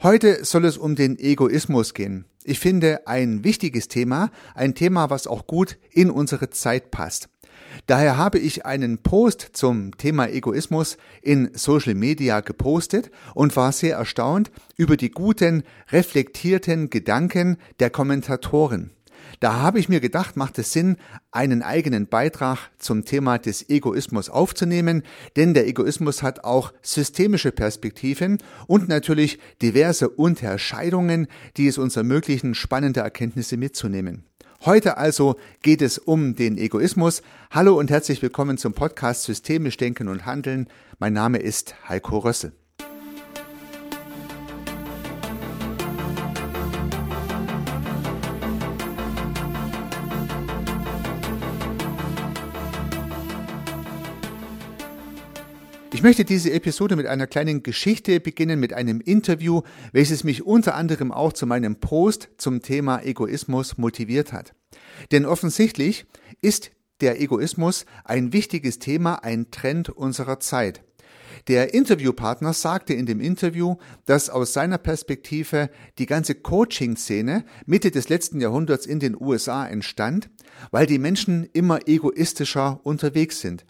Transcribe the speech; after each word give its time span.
Heute 0.00 0.44
soll 0.44 0.64
es 0.64 0.78
um 0.78 0.94
den 0.94 1.18
Egoismus 1.18 1.92
gehen. 1.92 2.24
Ich 2.44 2.60
finde 2.60 3.08
ein 3.08 3.42
wichtiges 3.42 3.88
Thema, 3.88 4.30
ein 4.54 4.76
Thema, 4.76 5.10
was 5.10 5.26
auch 5.26 5.48
gut 5.48 5.76
in 5.90 6.08
unsere 6.08 6.50
Zeit 6.50 6.92
passt. 6.92 7.28
Daher 7.88 8.16
habe 8.16 8.38
ich 8.38 8.64
einen 8.64 8.98
Post 8.98 9.50
zum 9.54 9.96
Thema 9.96 10.28
Egoismus 10.28 10.98
in 11.20 11.50
Social 11.52 11.96
Media 11.96 12.42
gepostet 12.42 13.10
und 13.34 13.56
war 13.56 13.72
sehr 13.72 13.96
erstaunt 13.96 14.52
über 14.76 14.96
die 14.96 15.10
guten, 15.10 15.64
reflektierten 15.90 16.90
Gedanken 16.90 17.56
der 17.80 17.90
Kommentatoren. 17.90 18.92
Da 19.40 19.54
habe 19.54 19.78
ich 19.78 19.88
mir 19.88 20.00
gedacht, 20.00 20.36
macht 20.36 20.58
es 20.58 20.72
Sinn, 20.72 20.96
einen 21.30 21.62
eigenen 21.62 22.06
Beitrag 22.06 22.70
zum 22.78 23.04
Thema 23.04 23.38
des 23.38 23.68
Egoismus 23.68 24.30
aufzunehmen, 24.30 25.02
denn 25.36 25.54
der 25.54 25.66
Egoismus 25.66 26.22
hat 26.22 26.44
auch 26.44 26.72
systemische 26.82 27.52
Perspektiven 27.52 28.38
und 28.66 28.88
natürlich 28.88 29.38
diverse 29.62 30.08
Unterscheidungen, 30.08 31.28
die 31.56 31.68
es 31.68 31.78
uns 31.78 31.96
ermöglichen, 31.96 32.54
spannende 32.54 33.00
Erkenntnisse 33.00 33.56
mitzunehmen. 33.56 34.24
Heute 34.64 34.96
also 34.96 35.36
geht 35.62 35.82
es 35.82 35.98
um 35.98 36.34
den 36.34 36.58
Egoismus. 36.58 37.22
Hallo 37.50 37.78
und 37.78 37.90
herzlich 37.90 38.20
willkommen 38.22 38.58
zum 38.58 38.72
Podcast 38.72 39.22
Systemisch 39.22 39.76
Denken 39.76 40.08
und 40.08 40.26
Handeln. 40.26 40.66
Mein 40.98 41.12
Name 41.12 41.38
ist 41.38 41.76
Heiko 41.88 42.18
Rössel. 42.18 42.52
Ich 55.98 56.04
möchte 56.04 56.24
diese 56.24 56.52
Episode 56.52 56.94
mit 56.94 57.06
einer 57.06 57.26
kleinen 57.26 57.64
Geschichte 57.64 58.20
beginnen, 58.20 58.60
mit 58.60 58.72
einem 58.72 59.00
Interview, 59.00 59.62
welches 59.90 60.22
mich 60.22 60.46
unter 60.46 60.76
anderem 60.76 61.10
auch 61.10 61.32
zu 61.32 61.44
meinem 61.44 61.80
Post 61.80 62.28
zum 62.38 62.62
Thema 62.62 63.02
Egoismus 63.02 63.78
motiviert 63.78 64.32
hat. 64.32 64.54
Denn 65.10 65.26
offensichtlich 65.26 66.06
ist 66.40 66.70
der 67.00 67.20
Egoismus 67.20 67.84
ein 68.04 68.32
wichtiges 68.32 68.78
Thema, 68.78 69.24
ein 69.24 69.50
Trend 69.50 69.88
unserer 69.88 70.38
Zeit. 70.38 70.84
Der 71.48 71.74
Interviewpartner 71.74 72.52
sagte 72.52 72.94
in 72.94 73.04
dem 73.04 73.18
Interview, 73.18 73.74
dass 74.06 74.30
aus 74.30 74.52
seiner 74.52 74.78
Perspektive 74.78 75.68
die 75.98 76.06
ganze 76.06 76.36
Coaching-Szene 76.36 77.44
Mitte 77.66 77.90
des 77.90 78.08
letzten 78.08 78.40
Jahrhunderts 78.40 78.86
in 78.86 79.00
den 79.00 79.20
USA 79.20 79.66
entstand, 79.66 80.30
weil 80.70 80.86
die 80.86 81.00
Menschen 81.00 81.48
immer 81.52 81.88
egoistischer 81.88 82.78
unterwegs 82.84 83.40
sind. 83.40 83.66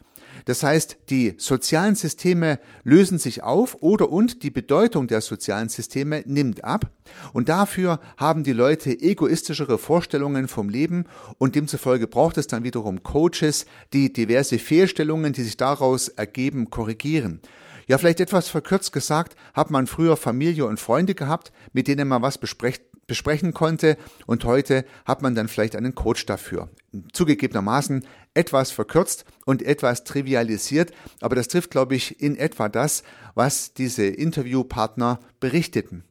Das 0.48 0.62
heißt, 0.62 0.96
die 1.10 1.34
sozialen 1.36 1.94
Systeme 1.94 2.58
lösen 2.82 3.18
sich 3.18 3.42
auf 3.42 3.76
oder 3.82 4.10
und 4.10 4.42
die 4.42 4.50
Bedeutung 4.50 5.06
der 5.06 5.20
sozialen 5.20 5.68
Systeme 5.68 6.22
nimmt 6.24 6.64
ab 6.64 6.90
und 7.34 7.50
dafür 7.50 8.00
haben 8.16 8.44
die 8.44 8.54
Leute 8.54 8.98
egoistischere 8.98 9.76
Vorstellungen 9.76 10.48
vom 10.48 10.70
Leben 10.70 11.04
und 11.36 11.54
demzufolge 11.54 12.06
braucht 12.06 12.38
es 12.38 12.46
dann 12.46 12.64
wiederum 12.64 13.02
Coaches, 13.02 13.66
die 13.92 14.10
diverse 14.10 14.58
Fehlstellungen, 14.58 15.34
die 15.34 15.42
sich 15.42 15.58
daraus 15.58 16.08
ergeben, 16.08 16.70
korrigieren. 16.70 17.42
Ja, 17.86 17.98
vielleicht 17.98 18.20
etwas 18.20 18.48
verkürzt 18.48 18.94
gesagt, 18.94 19.36
hat 19.52 19.70
man 19.70 19.86
früher 19.86 20.16
Familie 20.16 20.64
und 20.64 20.80
Freunde 20.80 21.14
gehabt, 21.14 21.52
mit 21.74 21.88
denen 21.88 22.08
man 22.08 22.22
was 22.22 22.38
besprecht, 22.38 22.82
besprechen 23.08 23.52
konnte 23.52 23.96
und 24.26 24.44
heute 24.44 24.84
hat 25.04 25.22
man 25.22 25.34
dann 25.34 25.48
vielleicht 25.48 25.74
einen 25.74 25.96
Coach 25.96 26.26
dafür. 26.26 26.68
Zugegebenermaßen 27.12 28.06
etwas 28.34 28.70
verkürzt 28.70 29.24
und 29.44 29.62
etwas 29.62 30.04
trivialisiert, 30.04 30.92
aber 31.20 31.34
das 31.34 31.48
trifft, 31.48 31.72
glaube 31.72 31.96
ich, 31.96 32.22
in 32.22 32.36
etwa 32.36 32.68
das, 32.68 33.02
was 33.34 33.72
diese 33.72 34.06
Interviewpartner 34.06 35.18
berichteten. 35.40 36.04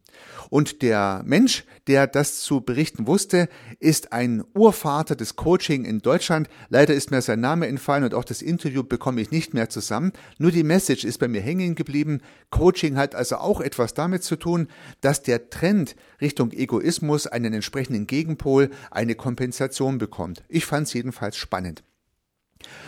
Und 0.49 0.81
der 0.81 1.23
Mensch, 1.25 1.65
der 1.87 2.07
das 2.07 2.39
zu 2.39 2.61
berichten 2.61 3.07
wusste, 3.07 3.49
ist 3.79 4.13
ein 4.13 4.43
Urvater 4.53 5.15
des 5.15 5.35
Coaching 5.35 5.85
in 5.85 5.99
Deutschland. 5.99 6.47
Leider 6.69 6.93
ist 6.93 7.11
mir 7.11 7.21
sein 7.21 7.39
Name 7.39 7.67
entfallen 7.67 8.03
und 8.03 8.13
auch 8.13 8.23
das 8.23 8.41
Interview 8.41 8.83
bekomme 8.83 9.21
ich 9.21 9.31
nicht 9.31 9.53
mehr 9.53 9.69
zusammen. 9.69 10.13
Nur 10.37 10.51
die 10.51 10.63
Message 10.63 11.03
ist 11.03 11.17
bei 11.17 11.27
mir 11.27 11.41
hängen 11.41 11.75
geblieben. 11.75 12.21
Coaching 12.49 12.97
hat 12.97 13.15
also 13.15 13.37
auch 13.37 13.61
etwas 13.61 13.93
damit 13.93 14.23
zu 14.23 14.35
tun, 14.35 14.67
dass 15.01 15.21
der 15.21 15.49
Trend 15.49 15.95
Richtung 16.21 16.51
Egoismus 16.51 17.27
einen 17.27 17.53
entsprechenden 17.53 18.07
Gegenpol, 18.07 18.69
eine 18.91 19.15
Kompensation 19.15 19.97
bekommt. 19.97 20.43
Ich 20.47 20.65
fand 20.65 20.87
es 20.87 20.93
jedenfalls 20.93 21.37
spannend. 21.37 21.83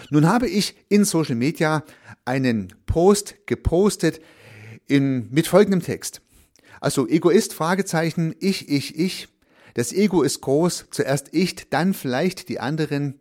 Nun 0.10 0.28
habe 0.28 0.48
ich 0.48 0.76
in 0.90 1.06
Social 1.06 1.36
Media 1.36 1.84
einen 2.26 2.74
Post 2.86 3.36
gepostet 3.46 4.20
in, 4.88 5.30
mit 5.32 5.48
folgendem 5.48 5.82
Text. 5.82 6.22
Also 6.82 7.08
Egoist, 7.08 7.54
Fragezeichen, 7.54 8.36
ich, 8.40 8.70
ich, 8.70 8.98
ich. 8.98 9.28
Das 9.74 9.94
Ego 9.94 10.24
ist 10.24 10.42
groß, 10.42 10.88
zuerst 10.92 11.30
ich, 11.32 11.70
dann 11.70 11.94
vielleicht 11.94 12.50
die 12.50 12.60
anderen. 12.60 13.20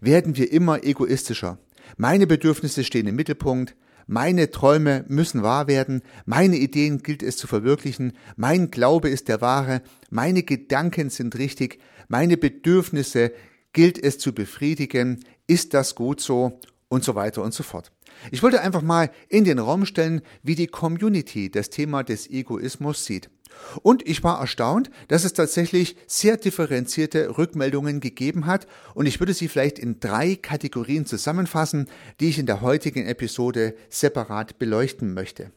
Werden 0.00 0.36
wir 0.36 0.52
immer 0.52 0.84
egoistischer. 0.84 1.58
Meine 1.96 2.26
Bedürfnisse 2.26 2.84
stehen 2.84 3.06
im 3.06 3.16
Mittelpunkt. 3.16 3.76
Meine 4.06 4.50
Träume 4.50 5.04
müssen 5.08 5.42
wahr 5.42 5.66
werden. 5.66 6.02
Meine 6.26 6.56
Ideen 6.56 7.02
gilt 7.02 7.22
es 7.22 7.36
zu 7.36 7.46
verwirklichen. 7.46 8.12
Mein 8.36 8.70
Glaube 8.70 9.08
ist 9.08 9.28
der 9.28 9.40
wahre. 9.40 9.82
Meine 10.10 10.42
Gedanken 10.42 11.10
sind 11.10 11.36
richtig. 11.38 11.78
Meine 12.08 12.36
Bedürfnisse 12.36 13.32
gilt 13.72 14.02
es 14.02 14.18
zu 14.18 14.34
befriedigen. 14.34 15.24
Ist 15.46 15.74
das 15.74 15.94
gut 15.94 16.20
so? 16.20 16.60
Und 16.88 17.02
so 17.02 17.14
weiter 17.14 17.42
und 17.42 17.54
so 17.54 17.62
fort. 17.62 17.92
Ich 18.30 18.42
wollte 18.42 18.60
einfach 18.60 18.82
mal 18.82 19.10
in 19.28 19.44
den 19.44 19.58
Raum 19.58 19.86
stellen, 19.86 20.22
wie 20.42 20.54
die 20.54 20.66
Community 20.66 21.50
das 21.50 21.70
Thema 21.70 22.02
des 22.02 22.30
Egoismus 22.30 23.04
sieht. 23.04 23.30
Und 23.82 24.06
ich 24.06 24.22
war 24.22 24.40
erstaunt, 24.40 24.90
dass 25.08 25.24
es 25.24 25.32
tatsächlich 25.32 25.96
sehr 26.06 26.36
differenzierte 26.36 27.38
Rückmeldungen 27.38 28.00
gegeben 28.00 28.46
hat 28.46 28.66
und 28.94 29.06
ich 29.06 29.20
würde 29.20 29.34
sie 29.34 29.48
vielleicht 29.48 29.78
in 29.78 30.00
drei 30.00 30.36
Kategorien 30.36 31.06
zusammenfassen, 31.06 31.88
die 32.20 32.28
ich 32.28 32.38
in 32.38 32.46
der 32.46 32.60
heutigen 32.60 33.06
Episode 33.06 33.74
separat 33.88 34.58
beleuchten 34.58 35.14
möchte. 35.14 35.52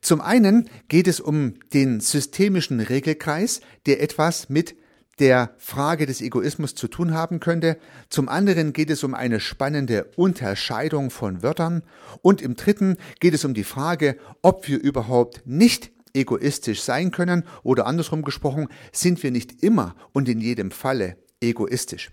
Zum 0.00 0.20
einen 0.20 0.68
geht 0.88 1.08
es 1.08 1.20
um 1.20 1.54
den 1.72 2.00
systemischen 2.00 2.80
Regelkreis, 2.80 3.60
der 3.86 4.02
etwas 4.02 4.48
mit 4.48 4.76
der 5.18 5.54
Frage 5.58 6.06
des 6.06 6.20
Egoismus 6.20 6.74
zu 6.74 6.88
tun 6.88 7.14
haben 7.14 7.40
könnte. 7.40 7.78
Zum 8.10 8.28
anderen 8.28 8.72
geht 8.72 8.90
es 8.90 9.02
um 9.02 9.14
eine 9.14 9.40
spannende 9.40 10.10
Unterscheidung 10.16 11.10
von 11.10 11.42
Wörtern. 11.42 11.82
Und 12.22 12.42
im 12.42 12.56
dritten 12.56 12.96
geht 13.20 13.34
es 13.34 13.44
um 13.44 13.54
die 13.54 13.64
Frage, 13.64 14.16
ob 14.42 14.68
wir 14.68 14.80
überhaupt 14.80 15.42
nicht 15.46 15.90
egoistisch 16.14 16.82
sein 16.82 17.10
können 17.10 17.44
oder 17.62 17.86
andersrum 17.86 18.22
gesprochen, 18.22 18.68
sind 18.92 19.22
wir 19.22 19.30
nicht 19.30 19.62
immer 19.62 19.94
und 20.12 20.28
in 20.28 20.40
jedem 20.40 20.70
Falle 20.70 21.16
egoistisch. 21.40 22.10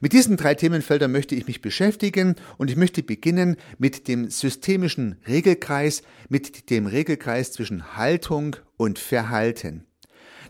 Mit 0.00 0.12
diesen 0.14 0.36
drei 0.36 0.54
Themenfeldern 0.54 1.12
möchte 1.12 1.34
ich 1.34 1.46
mich 1.46 1.60
beschäftigen 1.60 2.36
und 2.56 2.70
ich 2.70 2.76
möchte 2.76 3.02
beginnen 3.02 3.56
mit 3.78 4.08
dem 4.08 4.30
systemischen 4.30 5.20
Regelkreis, 5.26 6.02
mit 6.28 6.70
dem 6.70 6.86
Regelkreis 6.86 7.52
zwischen 7.52 7.96
Haltung 7.96 8.56
und 8.76 8.98
Verhalten. 8.98 9.86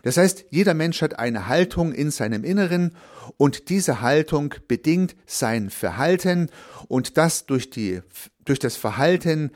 Das 0.03 0.17
heißt, 0.17 0.45
jeder 0.51 0.73
Mensch 0.73 1.01
hat 1.01 1.17
eine 1.17 1.47
Haltung 1.47 1.93
in 1.93 2.11
seinem 2.11 2.43
Inneren 2.43 2.95
und 3.37 3.69
diese 3.69 4.01
Haltung 4.01 4.53
bedingt 4.67 5.15
sein 5.25 5.69
Verhalten 5.69 6.49
und 6.87 7.17
das 7.17 7.45
durch 7.45 7.69
die, 7.69 8.01
durch 8.45 8.59
das 8.59 8.75
Verhalten 8.75 9.51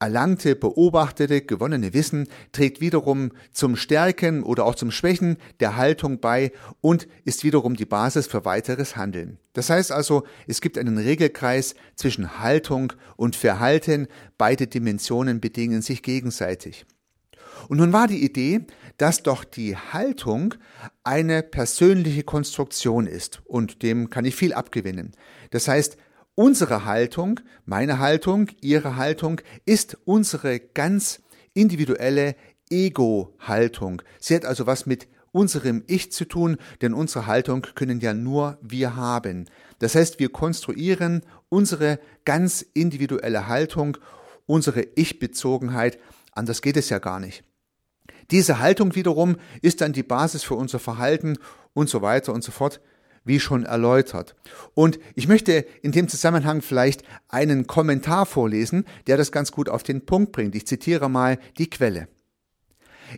erlangte, 0.00 0.56
beobachtete, 0.56 1.42
gewonnene 1.42 1.94
Wissen 1.94 2.26
trägt 2.50 2.80
wiederum 2.80 3.30
zum 3.52 3.76
Stärken 3.76 4.42
oder 4.42 4.64
auch 4.64 4.74
zum 4.74 4.90
Schwächen 4.90 5.36
der 5.60 5.76
Haltung 5.76 6.18
bei 6.18 6.50
und 6.80 7.06
ist 7.24 7.44
wiederum 7.44 7.76
die 7.76 7.86
Basis 7.86 8.26
für 8.26 8.44
weiteres 8.44 8.96
Handeln. 8.96 9.38
Das 9.52 9.70
heißt 9.70 9.92
also, 9.92 10.24
es 10.48 10.60
gibt 10.60 10.76
einen 10.76 10.98
Regelkreis 10.98 11.76
zwischen 11.94 12.40
Haltung 12.40 12.92
und 13.14 13.36
Verhalten, 13.36 14.08
beide 14.36 14.66
Dimensionen 14.66 15.40
bedingen 15.40 15.82
sich 15.82 16.02
gegenseitig. 16.02 16.84
Und 17.68 17.78
nun 17.78 17.92
war 17.92 18.08
die 18.08 18.24
Idee, 18.24 18.66
dass 18.98 19.22
doch 19.22 19.44
die 19.44 19.76
Haltung 19.76 20.54
eine 21.04 21.42
persönliche 21.42 22.22
Konstruktion 22.22 23.06
ist 23.06 23.42
und 23.44 23.82
dem 23.82 24.10
kann 24.10 24.24
ich 24.24 24.36
viel 24.36 24.52
abgewinnen. 24.52 25.12
Das 25.50 25.68
heißt, 25.68 25.96
unsere 26.34 26.84
Haltung, 26.84 27.40
meine 27.64 27.98
Haltung, 27.98 28.48
ihre 28.60 28.96
Haltung 28.96 29.40
ist 29.64 29.98
unsere 30.04 30.60
ganz 30.60 31.20
individuelle 31.54 32.36
Ego-Haltung. 32.70 34.02
Sie 34.18 34.34
hat 34.34 34.44
also 34.44 34.66
was 34.66 34.86
mit 34.86 35.08
unserem 35.32 35.82
Ich 35.86 36.12
zu 36.12 36.24
tun, 36.26 36.58
denn 36.80 36.94
unsere 36.94 37.26
Haltung 37.26 37.62
können 37.74 38.00
ja 38.00 38.14
nur 38.14 38.58
wir 38.62 38.96
haben. 38.96 39.46
Das 39.78 39.94
heißt, 39.94 40.18
wir 40.18 40.28
konstruieren 40.28 41.22
unsere 41.48 41.98
ganz 42.24 42.62
individuelle 42.74 43.48
Haltung, 43.48 43.98
unsere 44.46 44.82
Ich-Bezogenheit. 44.94 45.98
Anders 46.32 46.62
geht 46.62 46.76
es 46.76 46.88
ja 46.88 46.98
gar 46.98 47.18
nicht. 47.18 47.44
Diese 48.30 48.58
Haltung 48.58 48.94
wiederum 48.94 49.36
ist 49.60 49.80
dann 49.80 49.92
die 49.92 50.02
Basis 50.02 50.42
für 50.42 50.54
unser 50.54 50.78
Verhalten 50.78 51.38
und 51.74 51.88
so 51.88 52.02
weiter 52.02 52.32
und 52.32 52.44
so 52.44 52.52
fort, 52.52 52.80
wie 53.24 53.40
schon 53.40 53.64
erläutert. 53.64 54.34
Und 54.74 54.98
ich 55.14 55.28
möchte 55.28 55.64
in 55.82 55.92
dem 55.92 56.08
Zusammenhang 56.08 56.62
vielleicht 56.62 57.02
einen 57.28 57.66
Kommentar 57.66 58.26
vorlesen, 58.26 58.84
der 59.06 59.16
das 59.16 59.32
ganz 59.32 59.52
gut 59.52 59.68
auf 59.68 59.82
den 59.82 60.04
Punkt 60.04 60.32
bringt. 60.32 60.54
Ich 60.54 60.66
zitiere 60.66 61.08
mal 61.08 61.38
die 61.58 61.70
Quelle. 61.70 62.08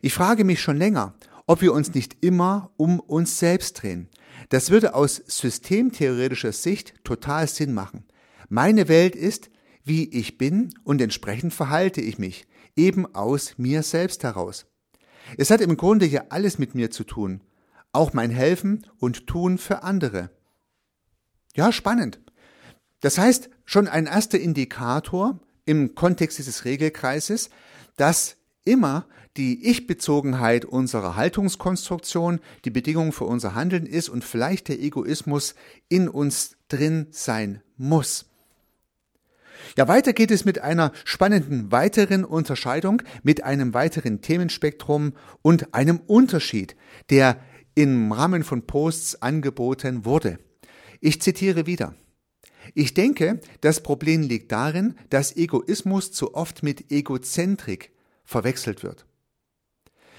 Ich 0.03 0.13
frage 0.13 0.45
mich 0.45 0.61
schon 0.61 0.77
länger, 0.77 1.15
ob 1.47 1.61
wir 1.61 1.73
uns 1.73 1.95
nicht 1.95 2.17
immer 2.25 2.71
um 2.77 3.01
uns 3.01 3.39
selbst 3.39 3.83
drehen. 3.83 4.09
Das 4.49 4.71
würde 4.71 4.95
aus 4.95 5.23
systemtheoretischer 5.27 6.53
Sicht 6.53 6.95
total 7.05 7.49
Sinn 7.49 7.73
machen. 7.73 8.05
Meine 8.49 8.89
Welt 8.89 9.17
ist, 9.17 9.51
wie 9.85 10.09
ich 10.11 10.39
bin 10.39 10.75
und 10.85 11.01
entsprechend 11.01 11.55
verhalte 11.55 12.01
ich 12.01 12.19
mich, 12.19 12.47
eben 12.77 13.15
aus 13.15 13.55
mir 13.59 13.83
selbst 13.83 14.25
heraus. 14.25 14.67
Es 15.37 15.51
hat 15.51 15.61
im 15.61 15.77
Grunde 15.77 16.07
ja 16.07 16.25
alles 16.29 16.59
mit 16.59 16.75
mir 16.75 16.91
zu 16.91 17.05
tun, 17.05 17.41
auch 17.93 18.13
mein 18.13 18.31
Helfen 18.31 18.87
und 18.99 19.27
Tun 19.27 19.59
für 19.59 19.83
andere. 19.83 20.31
Ja, 21.55 21.73
spannend. 21.73 22.21
Das 23.01 23.19
heißt, 23.19 23.51
schon 23.65 23.87
ein 23.87 24.07
erster 24.07 24.39
Indikator 24.39 25.39
im 25.65 25.95
Kontext 25.95 26.39
dieses 26.39 26.65
Regelkreises, 26.65 27.51
dass 27.97 28.37
immer 28.65 29.07
die 29.37 29.67
Ich-Bezogenheit 29.67 30.65
unserer 30.65 31.17
Haltungskonstruktion 31.17 32.41
die 32.65 32.71
Bedingung 32.71 33.13
für 33.13 33.25
unser 33.25 33.55
Handeln 33.55 33.87
ist 33.87 34.09
und 34.09 34.25
vielleicht 34.25 34.69
der 34.69 34.81
Egoismus 34.81 35.55
in 35.89 36.09
uns 36.09 36.57
drin 36.69 37.09
sein 37.11 37.63
muss. 37.77 38.27
Ja, 39.77 39.89
weiter 39.89 40.13
geht 40.13 40.31
es 40.31 40.45
mit 40.45 40.61
einer 40.61 40.93
spannenden 41.05 41.73
weiteren 41.73 42.25
Unterscheidung, 42.25 43.03
mit 43.23 43.45
einem 43.45 43.75
weiteren 43.75 44.21
Themenspektrum 44.21 45.15
und 45.43 45.75
einem 45.75 46.01
Unterschied, 46.07 46.77
der 47.11 47.39
im 47.75 48.13
Rahmen 48.13 48.45
von 48.45 48.67
Posts 48.67 49.23
angeboten 49.23 50.05
wurde. 50.05 50.39
Ich 51.01 51.21
zitiere 51.21 51.67
wieder. 51.67 51.95
Ich 52.75 52.95
denke, 52.95 53.41
das 53.61 53.83
Problem 53.83 54.23
liegt 54.23 54.51
darin, 54.53 54.95
dass 55.11 55.37
Egoismus 55.37 56.13
zu 56.13 56.35
oft 56.35 56.63
mit 56.63 56.91
Egozentrik 56.91 57.91
verwechselt 58.25 58.83
wird. 58.83 59.05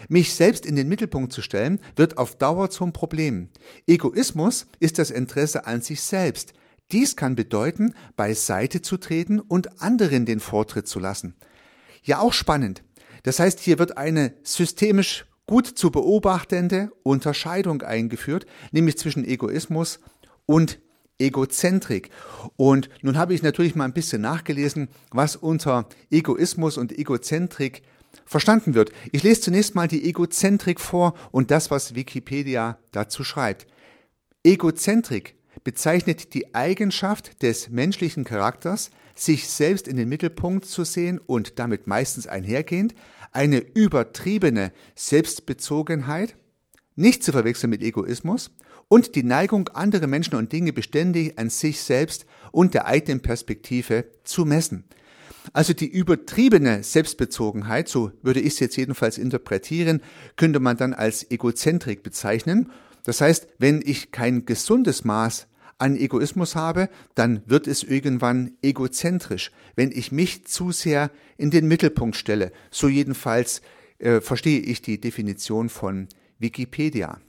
Mich 0.10 0.34
selbst 0.34 0.66
in 0.66 0.76
den 0.76 0.88
Mittelpunkt 0.88 1.34
zu 1.34 1.42
stellen, 1.42 1.80
wird 1.96 2.18
auf 2.18 2.38
Dauer 2.38 2.70
zum 2.70 2.94
Problem. 2.94 3.50
Egoismus 3.88 4.68
ist 4.80 5.00
das 5.00 5.10
Interesse 5.10 5.66
an 5.66 5.82
sich 5.82 6.02
selbst. 6.02 6.54
Dies 6.92 7.16
kann 7.16 7.36
bedeuten, 7.36 7.94
beiseite 8.16 8.82
zu 8.82 8.98
treten 8.98 9.40
und 9.40 9.82
anderen 9.82 10.26
den 10.26 10.40
Vortritt 10.40 10.88
zu 10.88 11.00
lassen. 11.00 11.36
Ja, 12.04 12.20
auch 12.20 12.34
spannend. 12.34 12.84
Das 13.24 13.40
heißt, 13.40 13.60
hier 13.60 13.80
wird 13.80 13.98
eine 13.98 14.34
systemisch 14.44 15.26
gut 15.48 15.68
zu 15.68 15.92
beobachtende 15.92 16.92
Unterscheidung 17.04 17.82
eingeführt, 17.82 18.46
nämlich 18.72 18.98
zwischen 18.98 19.26
Egoismus 19.26 20.00
und 20.46 20.80
Egozentrik. 21.18 22.10
Und 22.58 22.90
nun 23.02 23.18
habe 23.18 23.34
ich 23.34 23.42
natürlich 23.42 23.76
mal 23.76 23.86
ein 23.86 23.94
bisschen 23.94 24.22
nachgelesen, 24.22 24.90
was 25.12 25.36
unter 25.36 25.88
Egoismus 26.12 26.78
und 26.78 26.98
Egozentrik 26.98 27.82
verstanden 28.26 28.74
wird. 28.76 28.92
Ich 29.12 29.24
lese 29.24 29.42
zunächst 29.42 29.76
mal 29.76 29.88
die 29.88 30.08
Egozentrik 30.08 30.80
vor 30.80 31.16
und 31.32 31.52
das, 31.52 31.72
was 31.72 31.96
Wikipedia 31.96 32.78
dazu 32.92 33.24
schreibt. 33.24 33.66
Egozentrik 34.44 35.36
bezeichnet 35.64 36.34
die 36.34 36.54
Eigenschaft 36.54 37.42
des 37.42 37.70
menschlichen 37.70 38.24
Charakters, 38.24 38.92
sich 39.16 39.48
selbst 39.48 39.88
in 39.88 39.96
den 39.96 40.10
Mittelpunkt 40.10 40.66
zu 40.66 40.84
sehen 40.84 41.20
und 41.20 41.60
damit 41.60 41.88
meistens 41.88 42.28
einhergehend 42.28 42.94
eine 43.32 43.60
übertriebene 43.60 44.72
Selbstbezogenheit, 44.96 46.36
nicht 46.96 47.24
zu 47.24 47.32
verwechseln 47.32 47.70
mit 47.70 47.82
Egoismus, 47.82 48.52
und 48.88 49.16
die 49.16 49.24
Neigung, 49.24 49.70
andere 49.70 50.08
Menschen 50.08 50.36
und 50.36 50.52
Dinge 50.52 50.72
beständig 50.72 51.40
an 51.40 51.50
sich 51.50 51.82
selbst 51.82 52.26
und 52.52 52.74
der 52.74 52.86
eigenen 52.86 53.22
Perspektive 53.22 54.06
zu 54.24 54.46
messen. 54.46 54.86
Also 55.54 55.74
die 55.74 55.88
übertriebene 55.88 56.84
Selbstbezogenheit, 56.84 57.88
so 57.88 58.12
würde 58.22 58.40
ich 58.40 58.54
es 58.54 58.60
jetzt 58.60 58.78
jedenfalls 58.78 59.18
interpretieren, 59.18 60.02
könnte 60.36 60.60
man 60.60 60.78
dann 60.78 60.94
als 60.94 61.30
Egozentrik 61.30 62.04
bezeichnen. 62.04 62.72
Das 63.06 63.22
heißt, 63.22 63.48
wenn 63.60 63.82
ich 63.86 64.12
kein 64.12 64.46
gesundes 64.46 65.06
Maß 65.06 65.48
an 65.78 65.96
Egoismus 65.96 66.56
habe, 66.56 66.90
dann 67.14 67.42
wird 67.46 67.68
es 67.68 67.84
irgendwann 67.84 68.58
egozentrisch, 68.62 69.52
wenn 69.76 69.92
ich 69.92 70.12
mich 70.12 70.46
zu 70.46 70.72
sehr 70.72 71.12
in 71.38 71.52
den 71.52 71.68
Mittelpunkt 71.68 72.16
stelle. 72.16 72.52
So 72.72 72.88
jedenfalls 72.88 73.62
äh, 74.00 74.22
verstehe 74.22 74.60
ich 74.60 74.82
die 74.82 75.00
Definition 75.00 75.70
von 75.70 76.08
Wikipedia. 76.40 77.20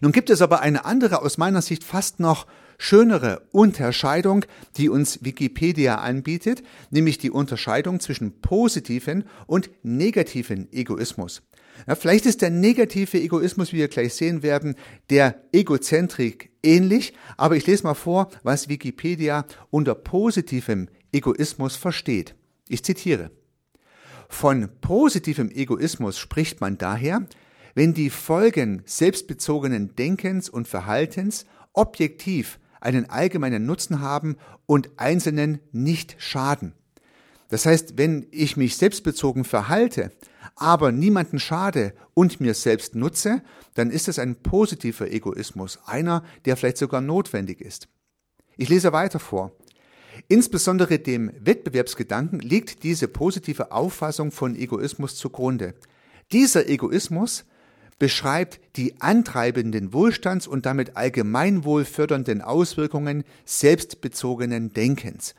Nun 0.00 0.12
gibt 0.12 0.30
es 0.30 0.42
aber 0.42 0.60
eine 0.60 0.84
andere, 0.84 1.22
aus 1.22 1.38
meiner 1.38 1.62
Sicht 1.62 1.82
fast 1.82 2.20
noch 2.20 2.46
schönere 2.78 3.46
Unterscheidung, 3.52 4.44
die 4.76 4.88
uns 4.88 5.24
Wikipedia 5.24 5.96
anbietet, 5.96 6.62
nämlich 6.90 7.18
die 7.18 7.30
Unterscheidung 7.30 8.00
zwischen 8.00 8.40
positiven 8.40 9.24
und 9.46 9.70
negativen 9.82 10.72
Egoismus. 10.72 11.42
Ja, 11.86 11.94
vielleicht 11.94 12.26
ist 12.26 12.42
der 12.42 12.50
negative 12.50 13.20
Egoismus, 13.20 13.72
wie 13.72 13.78
wir 13.78 13.88
gleich 13.88 14.14
sehen 14.14 14.42
werden, 14.42 14.74
der 15.10 15.42
Egozentrik 15.52 16.50
ähnlich, 16.62 17.12
aber 17.36 17.56
ich 17.56 17.66
lese 17.66 17.84
mal 17.84 17.94
vor, 17.94 18.30
was 18.42 18.68
Wikipedia 18.68 19.44
unter 19.70 19.94
positivem 19.94 20.88
Egoismus 21.12 21.76
versteht. 21.76 22.34
Ich 22.68 22.82
zitiere. 22.84 23.30
Von 24.28 24.70
positivem 24.80 25.50
Egoismus 25.50 26.18
spricht 26.18 26.60
man 26.60 26.78
daher, 26.78 27.26
wenn 27.74 27.92
die 27.92 28.10
Folgen 28.10 28.82
selbstbezogenen 28.86 29.94
Denkens 29.96 30.48
und 30.48 30.66
Verhaltens 30.66 31.44
objektiv 31.72 32.58
einen 32.80 33.10
allgemeinen 33.10 33.66
Nutzen 33.66 34.00
haben 34.00 34.36
und 34.66 34.90
Einzelnen 34.96 35.60
nicht 35.72 36.16
schaden. 36.18 36.72
Das 37.48 37.66
heißt, 37.66 37.98
wenn 37.98 38.26
ich 38.30 38.56
mich 38.56 38.76
selbstbezogen 38.76 39.44
verhalte, 39.44 40.10
aber 40.56 40.92
niemanden 40.92 41.38
schade 41.38 41.94
und 42.14 42.40
mir 42.40 42.54
selbst 42.54 42.94
nutze, 42.94 43.42
dann 43.74 43.90
ist 43.90 44.08
es 44.08 44.18
ein 44.18 44.36
positiver 44.36 45.10
Egoismus, 45.10 45.78
einer, 45.86 46.24
der 46.44 46.56
vielleicht 46.56 46.78
sogar 46.78 47.00
notwendig 47.00 47.60
ist. 47.60 47.88
Ich 48.56 48.68
lese 48.68 48.92
weiter 48.92 49.18
vor. 49.18 49.52
Insbesondere 50.28 50.98
dem 51.00 51.32
Wettbewerbsgedanken 51.40 52.38
liegt 52.38 52.84
diese 52.84 53.08
positive 53.08 53.72
Auffassung 53.72 54.30
von 54.30 54.54
Egoismus 54.54 55.16
zugrunde. 55.16 55.74
Dieser 56.32 56.68
Egoismus 56.68 57.44
beschreibt 57.98 58.60
die 58.76 59.00
antreibenden 59.00 59.92
Wohlstands- 59.92 60.46
und 60.46 60.66
damit 60.66 60.96
allgemeinwohlfördernden 60.96 62.42
Auswirkungen 62.42 63.24
selbstbezogenen 63.44 64.72
Denkens. 64.72 65.34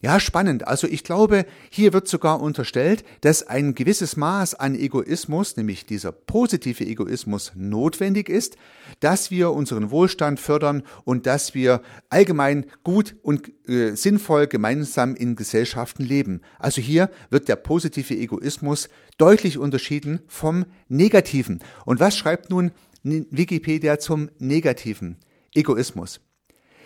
Ja, 0.00 0.20
spannend. 0.20 0.68
Also 0.68 0.86
ich 0.86 1.02
glaube, 1.02 1.44
hier 1.70 1.92
wird 1.92 2.06
sogar 2.06 2.40
unterstellt, 2.40 3.04
dass 3.22 3.42
ein 3.42 3.74
gewisses 3.74 4.16
Maß 4.16 4.54
an 4.54 4.76
Egoismus, 4.76 5.56
nämlich 5.56 5.86
dieser 5.86 6.12
positive 6.12 6.86
Egoismus, 6.86 7.50
notwendig 7.56 8.28
ist, 8.28 8.56
dass 9.00 9.32
wir 9.32 9.50
unseren 9.50 9.90
Wohlstand 9.90 10.38
fördern 10.38 10.84
und 11.04 11.26
dass 11.26 11.52
wir 11.52 11.82
allgemein 12.10 12.66
gut 12.84 13.16
und 13.22 13.50
äh, 13.68 13.96
sinnvoll 13.96 14.46
gemeinsam 14.46 15.16
in 15.16 15.34
Gesellschaften 15.34 16.04
leben. 16.04 16.42
Also 16.60 16.80
hier 16.80 17.10
wird 17.30 17.48
der 17.48 17.56
positive 17.56 18.14
Egoismus 18.14 18.88
deutlich 19.16 19.58
unterschieden 19.58 20.20
vom 20.28 20.64
negativen. 20.86 21.58
Und 21.84 21.98
was 21.98 22.16
schreibt 22.16 22.50
nun 22.50 22.70
Wikipedia 23.02 23.98
zum 23.98 24.30
negativen 24.38 25.16
Egoismus? 25.54 26.20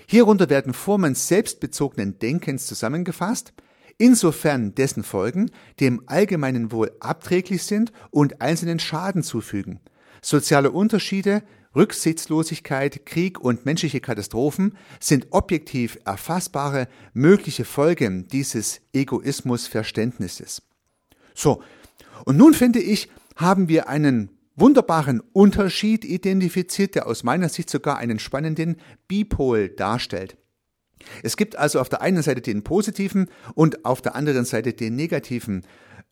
Hierunter 0.07 0.51
werden 0.51 0.75
Formen 0.75 1.15
selbstbezogenen 1.15 2.19
Denkens 2.19 2.67
zusammengefasst, 2.67 3.53
insofern 3.99 4.75
dessen 4.75 5.05
Folgen 5.05 5.51
dem 5.81 6.03
allgemeinen 6.07 6.73
Wohl 6.73 6.93
abträglich 7.01 7.63
sind 7.63 7.93
und 8.11 8.41
einzelnen 8.41 8.79
Schaden 8.79 9.23
zufügen. 9.23 9.81
Soziale 10.21 10.71
Unterschiede, 10.71 11.43
Rücksichtslosigkeit, 11.75 13.07
Krieg 13.07 13.41
und 13.41 13.65
menschliche 13.65 14.01
Katastrophen 14.01 14.77
sind 15.01 15.29
objektiv 15.31 15.99
erfassbare 16.05 16.89
mögliche 17.15 17.65
Folgen 17.65 18.29
dieses 18.29 18.81
Egoismusverständnisses. 18.93 20.63
So, 21.35 21.63
und 22.25 22.37
nun 22.37 22.55
finde 22.55 22.81
ich, 22.81 23.09
haben 23.37 23.69
wir 23.69 23.89
einen 23.89 24.31
wunderbaren 24.57 25.21
Unterschied 25.33 26.05
identifiziert, 26.05 26.95
der 26.95 27.07
aus 27.07 27.23
meiner 27.25 27.49
Sicht 27.49 27.71
sogar 27.71 27.99
einen 27.99 28.19
spannenden 28.19 28.77
Bipol 29.09 29.69
darstellt. 29.69 30.37
Es 31.23 31.37
gibt 31.37 31.57
also 31.57 31.81
auf 31.81 31.89
der 31.89 32.03
einen 32.03 32.23
Seite 32.23 32.41
den 32.41 32.63
positiven 32.63 33.29
und 33.55 33.85
auf 33.85 34.03
der 34.03 34.15
anderen 34.15 34.45
Seite 34.45 34.73
den 34.73 34.95
negativen 34.95 35.67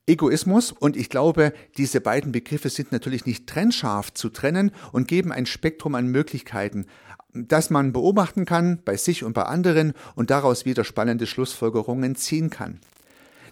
Egoismus 0.07 0.73
und 0.73 0.97
ich 0.97 1.09
glaube, 1.09 1.53
diese 1.77 2.01
beiden 2.01 2.33
Begriffe 2.33 2.69
sind 2.69 2.91
natürlich 2.91 3.27
nicht 3.27 3.47
trennscharf 3.47 4.13
zu 4.13 4.29
trennen 4.29 4.73
und 4.93 5.07
geben 5.07 5.31
ein 5.31 5.47
Spektrum 5.47 5.95
an 5.95 6.09
Möglichkeiten, 6.09 6.87
das 7.33 7.71
man 7.71 7.93
beobachten 7.93 8.45
kann 8.45 8.83
bei 8.85 8.97
sich 8.97 9.23
und 9.23 9.35
bei 9.35 9.45
anderen 9.45 9.93
und 10.17 10.31
daraus 10.31 10.65
wieder 10.65 10.83
spannende 10.83 11.27
Schlussfolgerungen 11.27 12.17
ziehen 12.17 12.51
kann. 12.51 12.81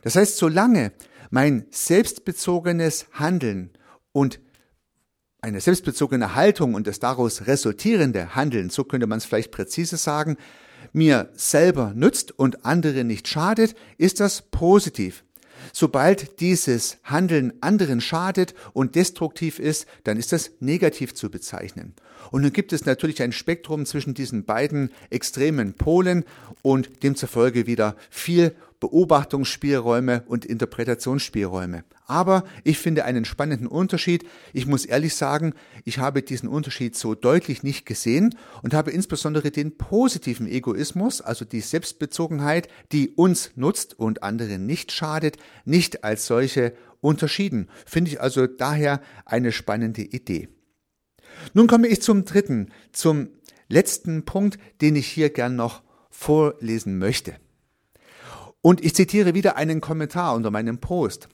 Das 0.02 0.16
heißt, 0.16 0.36
solange 0.36 0.92
mein 1.30 1.66
selbstbezogenes 1.70 3.06
Handeln 3.12 3.70
und 4.12 4.40
eine 5.40 5.60
selbstbezogene 5.60 6.34
Haltung 6.34 6.74
und 6.74 6.86
das 6.86 6.98
daraus 6.98 7.46
resultierende 7.46 8.34
Handeln, 8.34 8.70
so 8.70 8.84
könnte 8.84 9.06
man 9.06 9.18
es 9.18 9.24
vielleicht 9.24 9.52
präzise 9.52 9.96
sagen, 9.96 10.36
mir 10.92 11.30
selber 11.34 11.92
nützt 11.94 12.38
und 12.38 12.64
andere 12.64 13.04
nicht 13.04 13.28
schadet, 13.28 13.74
ist 13.98 14.20
das 14.20 14.42
positiv. 14.42 15.24
Sobald 15.72 16.40
dieses 16.40 16.98
Handeln 17.04 17.52
anderen 17.60 18.00
schadet 18.00 18.54
und 18.72 18.94
destruktiv 18.94 19.58
ist, 19.58 19.86
dann 20.04 20.16
ist 20.16 20.32
das 20.32 20.52
negativ 20.60 21.14
zu 21.14 21.30
bezeichnen. 21.30 21.94
Und 22.30 22.42
nun 22.42 22.52
gibt 22.52 22.72
es 22.72 22.86
natürlich 22.86 23.22
ein 23.22 23.32
Spektrum 23.32 23.86
zwischen 23.86 24.14
diesen 24.14 24.44
beiden 24.44 24.90
extremen 25.10 25.74
Polen 25.74 26.24
und 26.62 27.02
demzufolge 27.02 27.66
wieder 27.66 27.96
viel 28.10 28.54
Beobachtungsspielräume 28.80 30.22
und 30.26 30.44
Interpretationsspielräume. 30.44 31.84
Aber 32.06 32.44
ich 32.64 32.78
finde 32.78 33.04
einen 33.04 33.24
spannenden 33.24 33.66
Unterschied. 33.66 34.24
Ich 34.52 34.66
muss 34.66 34.84
ehrlich 34.84 35.14
sagen, 35.14 35.54
ich 35.84 35.98
habe 35.98 36.22
diesen 36.22 36.48
Unterschied 36.48 36.96
so 36.96 37.14
deutlich 37.14 37.62
nicht 37.62 37.86
gesehen 37.86 38.34
und 38.62 38.74
habe 38.74 38.90
insbesondere 38.90 39.50
den 39.50 39.76
positiven 39.76 40.46
Egoismus, 40.46 41.20
also 41.20 41.44
die 41.44 41.60
Selbstbezogenheit, 41.60 42.68
die 42.92 43.10
uns 43.10 43.50
nutzt 43.56 43.98
und 43.98 44.22
anderen 44.22 44.66
nicht 44.66 44.92
schadet, 44.92 45.36
nicht 45.64 46.04
als 46.04 46.26
solche 46.26 46.72
unterschieden. 47.00 47.68
Finde 47.84 48.10
ich 48.10 48.20
also 48.20 48.46
daher 48.46 49.00
eine 49.24 49.52
spannende 49.52 50.02
Idee. 50.02 50.48
Nun 51.52 51.66
komme 51.66 51.88
ich 51.88 52.02
zum 52.02 52.24
dritten, 52.24 52.70
zum 52.92 53.28
letzten 53.68 54.24
Punkt, 54.24 54.58
den 54.80 54.96
ich 54.96 55.06
hier 55.06 55.30
gern 55.30 55.56
noch 55.56 55.82
vorlesen 56.10 56.98
möchte. 56.98 57.36
Und 58.60 58.84
ich 58.84 58.94
zitiere 58.94 59.34
wieder 59.34 59.56
einen 59.56 59.80
Kommentar 59.80 60.34
unter 60.34 60.50
meinem 60.50 60.78
Post. 60.78 61.28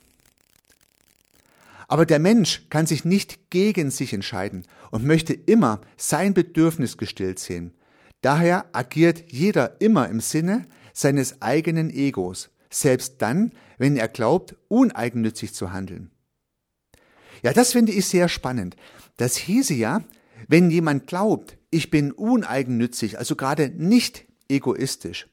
Aber 1.88 2.07
der 2.07 2.19
Mensch 2.19 2.66
kann 2.71 2.87
sich 2.87 3.04
nicht 3.04 3.50
gegen 3.50 3.90
sich 3.90 4.12
entscheiden 4.12 4.66
und 4.90 5.04
möchte 5.04 5.33
immer 5.35 5.81
sein 5.97 6.35
Bedürfnis 6.35 6.97
gestillt 6.97 7.38
sehen. 7.38 7.75
Daher 8.21 8.66
agiert 8.73 9.31
jeder 9.31 9.81
immer 9.81 10.09
im 10.09 10.21
Sinne 10.21 10.66
seines 10.95 11.43
eigenen 11.43 11.90
Egos, 11.90 12.50
selbst 12.71 13.21
dann, 13.21 13.52
wenn 13.76 13.97
er 13.97 14.09
glaubt, 14.09 14.57
uneigennützig 14.69 15.52
zu 15.54 15.73
handeln. 15.73 16.11
Ja, 17.43 17.52
das 17.52 17.73
finde 17.73 17.93
ich 17.93 18.07
sehr 18.07 18.28
spannend. 18.28 18.76
Das 19.19 19.37
hieße 19.37 19.75
ja, 19.75 20.02
wenn 20.49 20.71
jemand 20.71 21.07
glaubt, 21.07 21.59
ich 21.71 21.90
bin 21.90 22.12
uneigennützig, 22.12 23.19
also 23.19 23.37
gerade 23.37 23.69
nicht 23.69 24.25
egoistisch, 24.49 25.28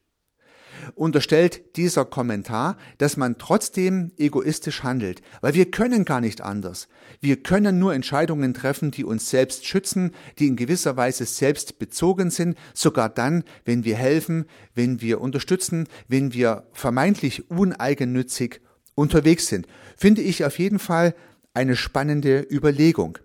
unterstellt 0.95 1.75
dieser 1.75 2.05
Kommentar, 2.05 2.77
dass 2.97 3.17
man 3.17 3.37
trotzdem 3.37 4.11
egoistisch 4.17 4.83
handelt, 4.83 5.21
weil 5.41 5.53
wir 5.53 5.69
können 5.69 6.05
gar 6.05 6.21
nicht 6.21 6.41
anders. 6.41 6.87
Wir 7.19 7.41
können 7.41 7.79
nur 7.79 7.93
Entscheidungen 7.93 8.53
treffen, 8.53 8.91
die 8.91 9.03
uns 9.03 9.29
selbst 9.29 9.65
schützen, 9.65 10.11
die 10.39 10.47
in 10.47 10.55
gewisser 10.55 10.97
Weise 10.97 11.25
selbst 11.25 11.79
bezogen 11.79 12.29
sind, 12.29 12.57
sogar 12.73 13.09
dann, 13.09 13.43
wenn 13.65 13.83
wir 13.83 13.95
helfen, 13.95 14.45
wenn 14.75 15.01
wir 15.01 15.21
unterstützen, 15.21 15.87
wenn 16.07 16.33
wir 16.33 16.67
vermeintlich 16.73 17.49
uneigennützig 17.49 18.61
unterwegs 18.95 19.47
sind. 19.47 19.67
Finde 19.97 20.21
ich 20.21 20.45
auf 20.45 20.59
jeden 20.59 20.79
Fall 20.79 21.15
eine 21.53 21.75
spannende 21.75 22.45
Überlegung. 22.49 23.17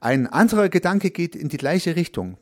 Ein 0.00 0.26
anderer 0.26 0.68
Gedanke 0.68 1.10
geht 1.10 1.34
in 1.34 1.48
die 1.48 1.56
gleiche 1.56 1.96
Richtung. 1.96 2.38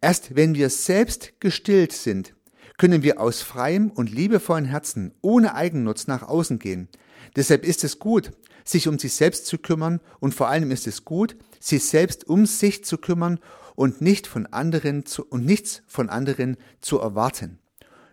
Erst 0.00 0.36
wenn 0.36 0.54
wir 0.54 0.70
selbst 0.70 1.40
gestillt 1.40 1.92
sind, 1.92 2.33
können 2.76 3.02
wir 3.02 3.20
aus 3.20 3.42
freiem 3.42 3.90
und 3.90 4.10
liebevollen 4.10 4.64
Herzen 4.64 5.12
ohne 5.20 5.54
Eigennutz 5.54 6.06
nach 6.06 6.22
außen 6.22 6.58
gehen. 6.58 6.88
Deshalb 7.36 7.64
ist 7.64 7.84
es 7.84 7.98
gut, 7.98 8.32
sich 8.64 8.88
um 8.88 8.98
sich 8.98 9.14
selbst 9.14 9.46
zu 9.46 9.58
kümmern 9.58 10.00
und 10.20 10.34
vor 10.34 10.48
allem 10.48 10.70
ist 10.70 10.86
es 10.86 11.04
gut, 11.04 11.36
sich 11.60 11.84
selbst 11.84 12.26
um 12.26 12.46
sich 12.46 12.84
zu 12.84 12.98
kümmern 12.98 13.38
und 13.76 14.00
nicht 14.00 14.26
von 14.26 14.46
anderen 14.46 15.06
zu, 15.06 15.24
und 15.24 15.44
nichts 15.44 15.82
von 15.86 16.08
anderen 16.08 16.56
zu 16.80 16.98
erwarten. 16.98 17.58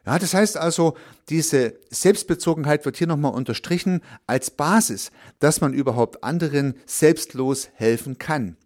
Ja, 0.06 0.18
das 0.18 0.34
heißt 0.34 0.58
also, 0.58 0.98
diese 1.30 1.76
Selbstbezogenheit 1.92 2.86
wird 2.86 2.98
hier 2.98 3.08
nochmal 3.08 3.34
unterstrichen 3.34 4.02
als 4.26 4.50
Basis, 4.50 5.12
dass 5.40 5.62
man 5.62 5.74
überhaupt 5.74 6.24
anderen 6.24 6.74
selbstlos 6.88 7.70
helfen 7.76 8.18
kann. 8.18 8.58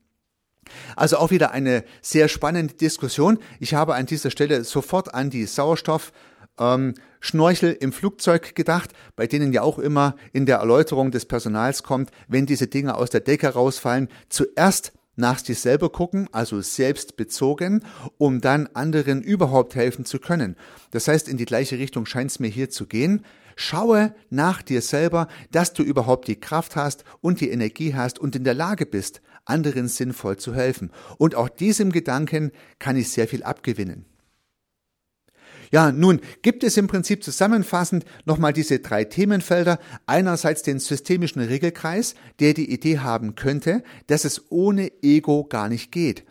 Also 0.95 1.17
auch 1.17 1.31
wieder 1.31 1.51
eine 1.51 1.83
sehr 2.01 2.27
spannende 2.27 2.73
Diskussion. 2.73 3.39
Ich 3.59 3.73
habe 3.73 3.95
an 3.95 4.05
dieser 4.05 4.31
Stelle 4.31 4.63
sofort 4.63 5.13
an 5.13 5.29
die 5.29 5.45
Sauerstoff 5.45 6.11
ähm, 6.59 6.93
Schnorchel 7.19 7.75
im 7.79 7.91
Flugzeug 7.91 8.55
gedacht, 8.55 8.91
bei 9.15 9.27
denen 9.27 9.51
ja 9.51 9.61
auch 9.61 9.79
immer 9.79 10.15
in 10.31 10.45
der 10.45 10.57
Erläuterung 10.57 11.11
des 11.11 11.25
Personals 11.25 11.83
kommt, 11.83 12.11
wenn 12.27 12.45
diese 12.45 12.67
Dinge 12.67 12.95
aus 12.95 13.09
der 13.09 13.21
Decke 13.21 13.49
rausfallen, 13.49 14.09
zuerst 14.29 14.93
nach 15.15 15.39
sich 15.39 15.59
selber 15.59 15.89
gucken, 15.89 16.27
also 16.31 16.61
selbst 16.61 17.17
bezogen, 17.17 17.83
um 18.17 18.41
dann 18.41 18.67
anderen 18.73 19.21
überhaupt 19.21 19.75
helfen 19.75 20.05
zu 20.05 20.19
können. 20.19 20.55
Das 20.91 21.07
heißt, 21.07 21.27
in 21.27 21.37
die 21.37 21.45
gleiche 21.45 21.79
Richtung 21.79 22.05
scheint 22.05 22.31
es 22.31 22.39
mir 22.39 22.49
hier 22.49 22.69
zu 22.69 22.85
gehen. 22.85 23.23
Schaue 23.55 24.13
nach 24.29 24.61
dir 24.61 24.81
selber, 24.81 25.29
dass 25.51 25.71
du 25.71 25.83
überhaupt 25.83 26.27
die 26.27 26.39
Kraft 26.39 26.75
hast 26.75 27.05
und 27.21 27.39
die 27.39 27.49
Energie 27.49 27.95
hast 27.95 28.19
und 28.19 28.35
in 28.35 28.43
der 28.43 28.53
Lage 28.53 28.85
bist, 28.85 29.21
anderen 29.45 29.87
sinnvoll 29.87 30.37
zu 30.37 30.53
helfen. 30.53 30.91
Und 31.17 31.35
auch 31.35 31.49
diesem 31.49 31.91
Gedanken 31.91 32.51
kann 32.79 32.95
ich 32.95 33.09
sehr 33.09 33.27
viel 33.27 33.43
abgewinnen. 33.43 34.05
Ja, 35.71 35.91
nun 35.91 36.21
gibt 36.41 36.63
es 36.63 36.77
im 36.77 36.87
Prinzip 36.87 37.23
zusammenfassend 37.23 38.05
nochmal 38.25 38.53
diese 38.53 38.79
drei 38.79 39.03
Themenfelder. 39.03 39.79
Einerseits 40.05 40.61
den 40.61 40.79
systemischen 40.79 41.41
Regelkreis, 41.41 42.15
der 42.39 42.53
die 42.53 42.71
Idee 42.71 42.99
haben 42.99 43.35
könnte, 43.35 43.83
dass 44.07 44.25
es 44.25 44.51
ohne 44.51 44.91
Ego 45.01 45.43
gar 45.43 45.69
nicht 45.69 45.91
geht. 45.91 46.23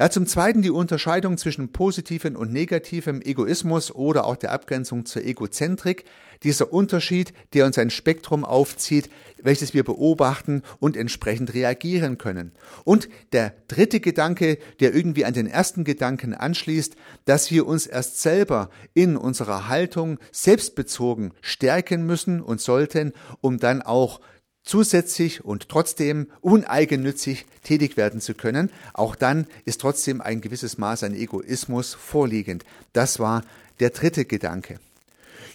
Ja, 0.00 0.08
zum 0.08 0.26
Zweiten 0.26 0.62
die 0.62 0.70
Unterscheidung 0.70 1.36
zwischen 1.36 1.72
positivem 1.72 2.34
und 2.34 2.50
negativem 2.50 3.20
Egoismus 3.20 3.94
oder 3.94 4.24
auch 4.24 4.36
der 4.36 4.50
Abgrenzung 4.50 5.04
zur 5.04 5.26
Egozentrik. 5.26 6.06
Dieser 6.42 6.72
Unterschied, 6.72 7.34
der 7.52 7.66
uns 7.66 7.76
ein 7.76 7.90
Spektrum 7.90 8.42
aufzieht, 8.46 9.10
welches 9.42 9.74
wir 9.74 9.84
beobachten 9.84 10.62
und 10.78 10.96
entsprechend 10.96 11.52
reagieren 11.52 12.16
können. 12.16 12.52
Und 12.84 13.10
der 13.32 13.52
dritte 13.68 14.00
Gedanke, 14.00 14.56
der 14.80 14.94
irgendwie 14.94 15.26
an 15.26 15.34
den 15.34 15.46
ersten 15.46 15.84
Gedanken 15.84 16.32
anschließt, 16.32 16.96
dass 17.26 17.50
wir 17.50 17.66
uns 17.66 17.86
erst 17.86 18.22
selber 18.22 18.70
in 18.94 19.18
unserer 19.18 19.68
Haltung 19.68 20.18
selbstbezogen 20.32 21.34
stärken 21.42 22.06
müssen 22.06 22.40
und 22.40 22.62
sollten, 22.62 23.12
um 23.42 23.58
dann 23.58 23.82
auch 23.82 24.20
zusätzlich 24.62 25.44
und 25.44 25.68
trotzdem 25.68 26.28
uneigennützig 26.40 27.46
tätig 27.62 27.96
werden 27.96 28.20
zu 28.20 28.34
können, 28.34 28.70
auch 28.92 29.16
dann 29.16 29.46
ist 29.64 29.80
trotzdem 29.80 30.20
ein 30.20 30.40
gewisses 30.40 30.78
Maß 30.78 31.04
an 31.04 31.14
Egoismus 31.14 31.94
vorliegend. 31.94 32.64
Das 32.92 33.18
war 33.18 33.42
der 33.80 33.90
dritte 33.90 34.24
Gedanke. 34.24 34.78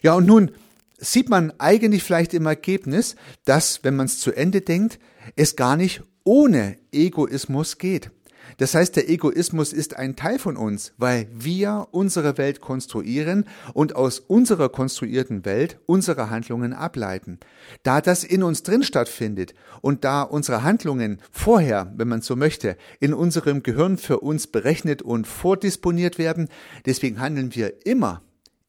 Ja, 0.02 0.14
und 0.14 0.26
nun 0.26 0.52
sieht 0.98 1.30
man 1.30 1.54
eigentlich 1.60 2.04
vielleicht 2.04 2.34
im 2.34 2.46
Ergebnis, 2.46 3.16
dass, 3.46 3.84
wenn 3.84 3.96
man 3.96 4.08
es 4.08 4.20
zu 4.20 4.32
Ende 4.32 4.62
denkt, 4.62 5.00
es 5.36 5.56
gar 5.56 5.78
nicht 5.78 6.02
ohne 6.24 6.78
Egoismus 6.92 7.78
geht. 7.78 8.12
Das 8.58 8.74
heißt, 8.74 8.96
der 8.96 9.10
Egoismus 9.10 9.74
ist 9.74 9.98
ein 9.98 10.16
Teil 10.16 10.40
von 10.40 10.56
uns, 10.56 10.94
weil 10.98 11.28
wir 11.32 11.88
unsere 11.92 12.38
Welt 12.38 12.62
konstruieren 12.62 13.46
und 13.74 13.96
aus 13.96 14.20
unserer 14.20 14.70
konstruierten 14.70 15.46
Welt 15.46 15.80
unsere 15.86 16.30
Handlungen 16.30 16.74
ableiten. 16.74 17.40
Da 17.84 18.02
das 18.02 18.24
in 18.24 18.44
uns 18.44 18.64
drin 18.64 18.84
stattfindet 18.84 19.54
und 19.82 20.04
da 20.04 20.22
unsere 20.22 20.64
Handlungen 20.64 21.22
vorher, 21.32 21.92
wenn 21.98 22.08
man 22.08 22.22
so 22.22 22.36
möchte, 22.36 22.78
in 23.00 23.14
unserem 23.14 23.64
Gehirn 23.64 23.98
für 23.98 24.20
uns 24.20 24.48
berechnet 24.48 25.02
und 25.02 25.28
vordisponiert 25.28 26.18
werden, 26.18 26.50
deswegen 26.86 27.20
handeln 27.20 27.56
wir 27.56 27.86
immer 27.86 28.22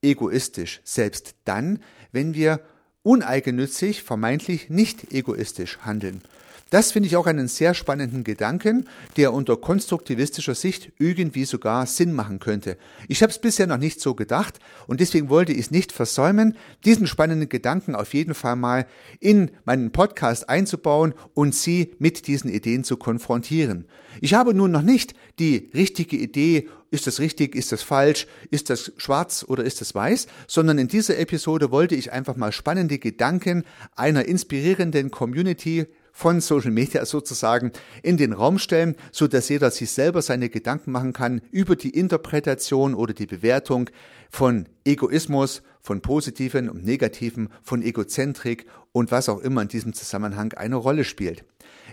egoistisch, 0.02 0.80
selbst 0.84 1.34
dann, 1.44 1.80
wenn 2.12 2.34
wir 2.34 2.60
uneigennützig, 3.02 4.02
vermeintlich 4.02 4.68
nicht 4.68 5.12
egoistisch 5.12 5.78
handeln. 5.82 6.22
Das 6.70 6.90
finde 6.90 7.06
ich 7.06 7.14
auch 7.14 7.26
einen 7.26 7.46
sehr 7.46 7.74
spannenden 7.74 8.24
Gedanken, 8.24 8.88
der 9.16 9.32
unter 9.32 9.56
konstruktivistischer 9.56 10.56
Sicht 10.56 10.90
irgendwie 10.98 11.44
sogar 11.44 11.86
Sinn 11.86 12.12
machen 12.12 12.40
könnte. 12.40 12.76
Ich 13.06 13.22
habe 13.22 13.30
es 13.30 13.38
bisher 13.38 13.68
noch 13.68 13.76
nicht 13.76 14.00
so 14.00 14.16
gedacht 14.16 14.58
und 14.88 14.98
deswegen 14.98 15.28
wollte 15.28 15.52
ich 15.52 15.60
es 15.60 15.70
nicht 15.70 15.92
versäumen, 15.92 16.56
diesen 16.84 17.06
spannenden 17.06 17.48
Gedanken 17.48 17.94
auf 17.94 18.14
jeden 18.14 18.34
Fall 18.34 18.56
mal 18.56 18.88
in 19.20 19.52
meinen 19.64 19.92
Podcast 19.92 20.48
einzubauen 20.48 21.14
und 21.34 21.54
Sie 21.54 21.94
mit 22.00 22.26
diesen 22.26 22.50
Ideen 22.50 22.82
zu 22.82 22.96
konfrontieren. 22.96 23.86
Ich 24.20 24.34
habe 24.34 24.52
nun 24.52 24.72
noch 24.72 24.82
nicht 24.82 25.14
die 25.38 25.70
richtige 25.72 26.16
Idee, 26.16 26.68
ist 26.90 27.06
das 27.06 27.20
richtig, 27.20 27.54
ist 27.54 27.70
das 27.70 27.82
falsch, 27.82 28.26
ist 28.50 28.70
das 28.70 28.92
schwarz 28.96 29.44
oder 29.46 29.62
ist 29.62 29.80
das 29.80 29.94
weiß, 29.94 30.26
sondern 30.48 30.78
in 30.78 30.88
dieser 30.88 31.16
Episode 31.18 31.70
wollte 31.70 31.94
ich 31.94 32.10
einfach 32.10 32.34
mal 32.34 32.50
spannende 32.50 32.98
Gedanken 32.98 33.62
einer 33.94 34.24
inspirierenden 34.24 35.12
Community 35.12 35.86
von 36.16 36.40
Social 36.40 36.70
Media 36.70 37.04
sozusagen 37.04 37.72
in 38.02 38.16
den 38.16 38.32
Raum 38.32 38.58
stellen, 38.58 38.96
so 39.12 39.28
dass 39.28 39.50
jeder 39.50 39.70
sich 39.70 39.90
selber 39.90 40.22
seine 40.22 40.48
Gedanken 40.48 40.90
machen 40.90 41.12
kann 41.12 41.42
über 41.50 41.76
die 41.76 41.90
Interpretation 41.90 42.94
oder 42.94 43.12
die 43.12 43.26
Bewertung 43.26 43.90
von 44.30 44.66
Egoismus, 44.86 45.60
von 45.82 46.00
positiven 46.00 46.70
und 46.70 46.86
negativen, 46.86 47.50
von 47.62 47.82
Egozentrik 47.82 48.64
und 48.92 49.10
was 49.10 49.28
auch 49.28 49.40
immer 49.40 49.60
in 49.60 49.68
diesem 49.68 49.92
Zusammenhang 49.92 50.54
eine 50.54 50.76
Rolle 50.76 51.04
spielt. 51.04 51.44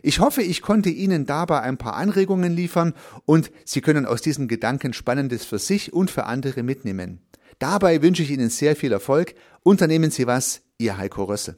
Ich 0.01 0.21
hoffe, 0.21 0.41
ich 0.41 0.61
konnte 0.61 0.89
Ihnen 0.89 1.25
dabei 1.25 1.59
ein 1.59 1.77
paar 1.77 1.97
Anregungen 1.97 2.55
liefern 2.55 2.93
und 3.25 3.51
Sie 3.65 3.81
können 3.81 4.05
aus 4.05 4.21
diesen 4.21 4.47
Gedanken 4.47 4.93
Spannendes 4.93 5.43
für 5.43 5.59
sich 5.59 5.91
und 5.91 6.09
für 6.09 6.27
andere 6.27 6.63
mitnehmen. 6.63 7.19
Dabei 7.59 8.01
wünsche 8.01 8.23
ich 8.23 8.31
Ihnen 8.31 8.49
sehr 8.49 8.77
viel 8.77 8.93
Erfolg. 8.93 9.35
Unternehmen 9.63 10.11
Sie 10.11 10.27
was, 10.27 10.61
Ihr 10.77 10.97
Heiko 10.97 11.25
Rössel. 11.25 11.57